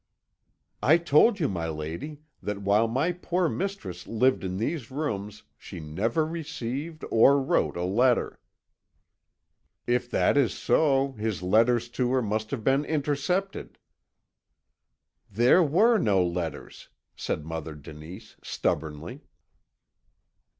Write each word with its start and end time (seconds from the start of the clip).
"I 0.81 0.97
told 0.97 1.39
you, 1.39 1.47
my 1.47 1.67
lady, 1.69 2.21
that 2.41 2.63
while 2.63 2.87
my 2.87 3.11
poor 3.11 3.47
mistress 3.47 4.07
lived 4.07 4.43
in 4.43 4.57
these 4.57 4.89
rooms 4.89 5.43
she 5.59 5.79
never 5.79 6.25
received 6.25 7.05
or 7.11 7.39
wrote 7.39 7.77
a 7.77 7.83
letter." 7.83 8.39
"If 9.85 10.09
that 10.09 10.37
is 10.37 10.55
so, 10.55 11.11
his 11.19 11.43
letters 11.43 11.87
to 11.89 12.09
her 12.13 12.23
must 12.23 12.49
have 12.49 12.63
been 12.63 12.83
intercepted." 12.83 13.77
"There 15.29 15.61
were 15.61 15.99
no 15.99 16.25
letters," 16.25 16.89
said 17.15 17.45
Mother 17.45 17.75
Denise, 17.75 18.37
stubbornly. 18.41 19.21